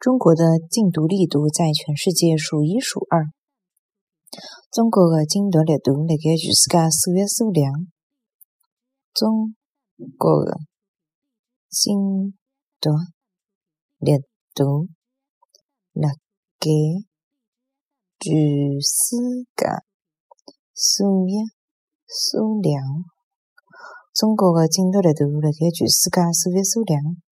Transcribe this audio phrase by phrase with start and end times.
[0.00, 3.26] 中国的禁毒力度在全世界数一数二。
[4.72, 7.70] 中国的禁毒力度在全世界数一数两。
[9.12, 9.52] 中
[10.16, 10.56] 国的
[11.68, 12.00] 禁
[12.80, 12.88] 毒
[13.98, 14.24] 力
[14.54, 14.72] 度
[15.92, 16.08] 在
[18.18, 19.66] 全世界
[20.72, 21.44] 数一
[22.08, 22.82] 数两。
[24.14, 27.29] 中国的禁毒力度在全世界数一数两。